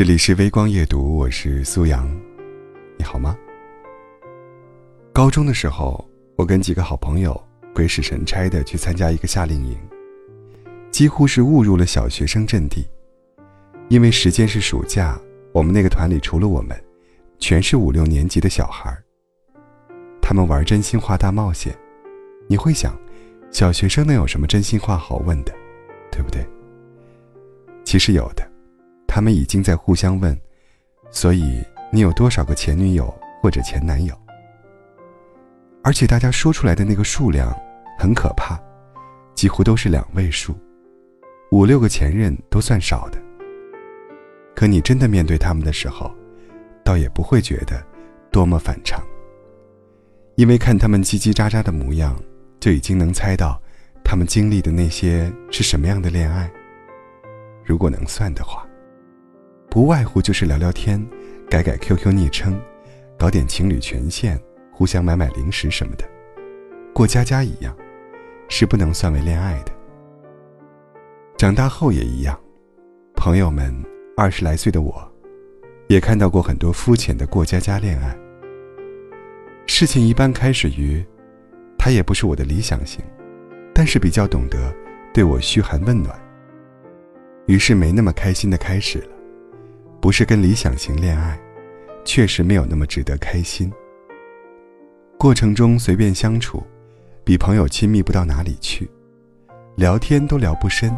[0.00, 2.10] 这里是微光夜读，我是苏阳，
[2.96, 3.36] 你好吗？
[5.12, 6.02] 高中的时候，
[6.36, 7.38] 我跟几个好朋友
[7.74, 9.76] 鬼使神差的去参加一个夏令营，
[10.90, 12.88] 几乎是误入了小学生阵地。
[13.90, 15.20] 因为时间是暑假，
[15.52, 16.74] 我们那个团里除了我们，
[17.38, 18.90] 全是五六年级的小孩
[20.22, 21.76] 他们玩真心话大冒险，
[22.48, 22.98] 你会想，
[23.50, 25.54] 小学生能有什么真心话好问的，
[26.10, 26.42] 对不对？
[27.84, 28.49] 其实有的。
[29.12, 30.38] 他们已经在互相问，
[31.10, 31.60] 所以
[31.90, 34.16] 你有多少个前女友或者前男友？
[35.82, 37.52] 而且大家说出来的那个数量
[37.98, 38.56] 很可怕，
[39.34, 40.54] 几乎都是两位数，
[41.50, 43.20] 五六个前任都算少的。
[44.54, 46.14] 可你真的面对他们的时候，
[46.84, 47.84] 倒也不会觉得
[48.30, 49.02] 多么反常，
[50.36, 52.16] 因为看他们叽叽喳喳的模样，
[52.60, 53.60] 就已经能猜到
[54.04, 56.48] 他们经历的那些是什么样的恋爱。
[57.64, 58.64] 如果能算的话。
[59.70, 61.00] 不外乎就是聊聊天，
[61.48, 62.60] 改改 QQ 昵称，
[63.16, 64.36] 搞点情侣权限，
[64.72, 66.04] 互相买买零食什么的，
[66.92, 67.72] 过家家一样，
[68.48, 69.70] 是不能算为恋爱的。
[71.36, 72.36] 长大后也一样，
[73.14, 73.72] 朋友们
[74.16, 75.08] 二十来岁的我，
[75.86, 78.18] 也看到过很多肤浅的过家家恋爱。
[79.66, 81.00] 事情一般开始于，
[81.78, 83.04] 他也不是我的理想型，
[83.72, 84.74] 但是比较懂得
[85.14, 86.20] 对我嘘寒问暖，
[87.46, 89.19] 于是没那么开心的开始了。
[90.00, 91.38] 不是跟理想型恋爱，
[92.04, 93.70] 确实没有那么值得开心。
[95.18, 96.62] 过程中随便相处，
[97.22, 98.90] 比朋友亲密不到哪里去，
[99.76, 100.96] 聊天都聊不深，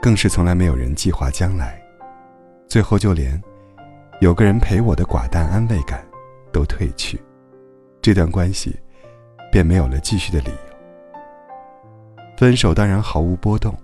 [0.00, 1.78] 更是从来没有人计划将来，
[2.66, 3.38] 最后就连
[4.22, 6.02] 有个人陪我的寡淡安慰感
[6.50, 7.20] 都褪去，
[8.00, 8.74] 这段关系
[9.52, 12.24] 便没有了继续的理由。
[12.38, 13.76] 分手当然毫无波动，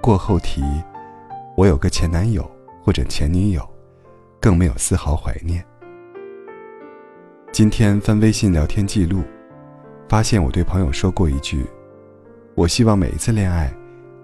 [0.00, 0.62] 过后提
[1.58, 2.50] 我有个前男友。
[2.86, 3.68] 或者前女友，
[4.40, 5.60] 更没有丝毫怀念。
[7.50, 9.24] 今天翻微信聊天记录，
[10.08, 11.66] 发现我对朋友说过一句
[12.54, 13.74] ：“我希望每一次恋爱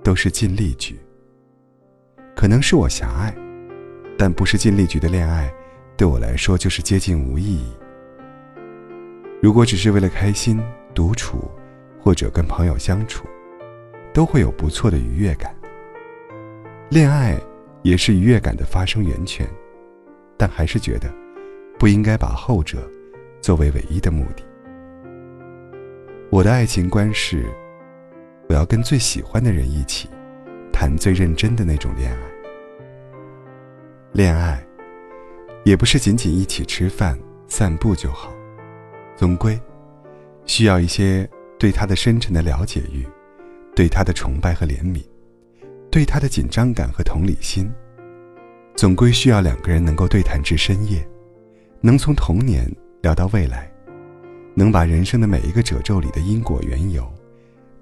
[0.04, 0.96] 都是尽力局。”
[2.36, 3.34] 可能是我狭隘，
[4.16, 5.52] 但不是尽力局的恋爱，
[5.96, 7.72] 对我来说就是接近无意义。
[9.42, 10.62] 如果只是为了开心、
[10.94, 11.50] 独处，
[12.00, 13.26] 或者跟朋友相处，
[14.14, 15.52] 都会有不错的愉悦感。
[16.90, 17.36] 恋爱。
[17.82, 19.46] 也是愉悦感的发生源泉，
[20.36, 21.12] 但还是觉得
[21.78, 22.88] 不应该把后者
[23.40, 24.44] 作为唯一的目的。
[26.30, 27.44] 我的爱情观是，
[28.48, 30.08] 我要跟最喜欢的人一起
[30.72, 32.18] 谈最认真的那种恋爱。
[34.12, 34.64] 恋爱
[35.64, 38.32] 也不是仅仅一起吃饭、散步就好，
[39.16, 39.60] 总归
[40.46, 41.28] 需要一些
[41.58, 43.06] 对他的深沉的了解欲，
[43.74, 45.02] 对他的崇拜和怜悯。
[45.92, 47.70] 对他的紧张感和同理心，
[48.74, 51.06] 总归需要两个人能够对谈至深夜，
[51.82, 52.66] 能从童年
[53.02, 53.70] 聊到未来，
[54.54, 57.06] 能把人生的每一个褶皱里的因果缘由，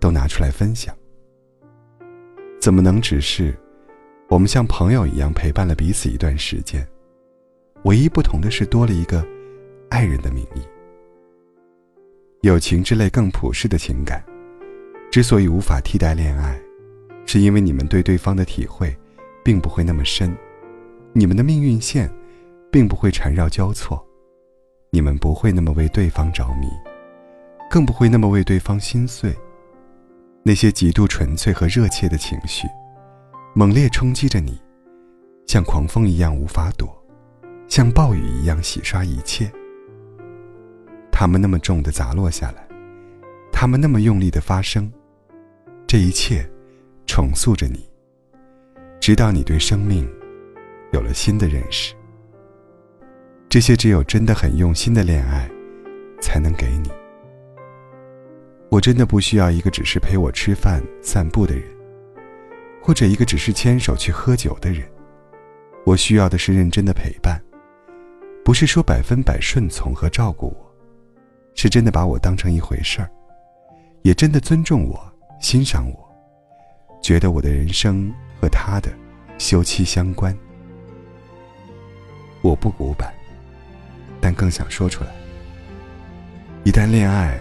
[0.01, 0.93] 都拿出来分享。
[2.61, 3.57] 怎么能只是
[4.29, 6.85] 我们像朋友一样陪伴了彼此一段时间？
[7.85, 9.25] 唯一不同的是多了一个
[9.89, 10.63] 爱人的名义。
[12.41, 14.21] 友情之类更普世的情感，
[15.13, 16.61] 之所以无法替代恋爱。
[17.33, 18.93] 是因为你们对对方的体会，
[19.45, 20.37] 并不会那么深，
[21.13, 22.11] 你们的命运线，
[22.73, 24.05] 并不会缠绕交错，
[24.91, 26.67] 你们不会那么为对方着迷，
[27.71, 29.33] 更不会那么为对方心碎。
[30.43, 32.67] 那些极度纯粹和热切的情绪，
[33.55, 34.61] 猛烈冲击着你，
[35.47, 36.93] 像狂风一样无法躲，
[37.69, 39.49] 像暴雨一样洗刷一切。
[41.13, 42.67] 他们那么重的砸落下来，
[43.53, 44.93] 他们那么用力的发生，
[45.87, 46.45] 这一切。
[47.11, 47.85] 重塑着你，
[49.01, 50.09] 直到你对生命
[50.93, 51.93] 有了新的认识。
[53.49, 55.51] 这些只有真的很用心的恋爱
[56.23, 56.89] 才能给你。
[58.71, 61.65] 我真的不需要一个只是陪我吃饭散步的人，
[62.81, 64.89] 或者一个只是牵手去喝酒的人。
[65.85, 67.43] 我需要的是认真的陪伴，
[68.45, 70.75] 不是说百分百顺从和照顾我，
[71.57, 73.11] 是真的把我当成一回事儿，
[74.03, 76.10] 也真的尊重我、欣赏我。
[77.03, 78.91] 觉得我的人生和他的
[79.39, 80.37] 休戚相关，
[82.43, 83.13] 我不古板，
[84.21, 85.11] 但更想说出来。
[86.63, 87.41] 一旦恋爱，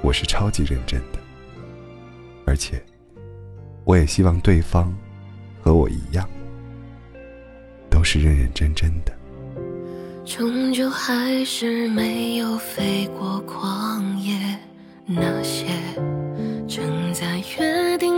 [0.00, 1.18] 我是超级认真的，
[2.46, 2.82] 而且
[3.84, 4.92] 我也希望对方
[5.62, 6.28] 和我一样，
[7.90, 9.12] 都是认认真真的。
[10.24, 14.58] 终究还是没有飞过旷野，
[15.06, 15.66] 那些
[16.66, 18.17] 正在约定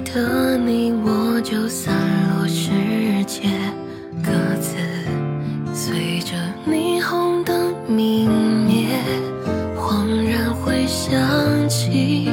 [0.00, 1.94] 的你我就散
[2.36, 2.70] 落世
[3.26, 3.48] 界，
[4.22, 4.30] 各
[4.60, 4.76] 自
[5.74, 6.34] 随着
[6.66, 8.30] 霓虹灯明
[8.66, 8.86] 灭，
[9.76, 12.30] 恍然回想起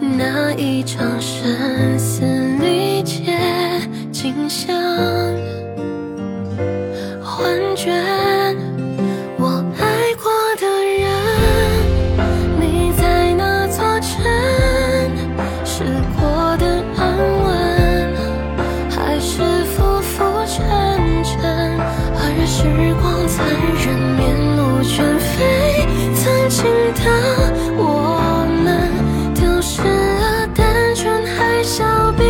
[0.00, 2.22] 那一场生死
[2.60, 3.36] 离劫
[4.12, 4.76] 景象，
[7.22, 8.19] 幻觉。
[32.00, 32.29] I'll be